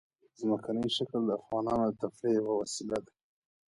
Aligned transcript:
ځمکنی 0.39 0.87
شکل 0.97 1.21
د 1.25 1.31
افغانانو 1.39 1.83
د 1.89 1.93
تفریح 2.01 2.35
یوه 2.39 2.53
وسیله 2.61 2.97
ده. 3.05 3.11